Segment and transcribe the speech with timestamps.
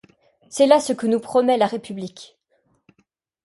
[0.49, 2.35] C'est là ce que nous promet la République!